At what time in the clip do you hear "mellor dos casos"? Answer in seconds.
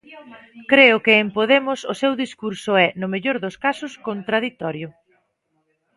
3.13-3.91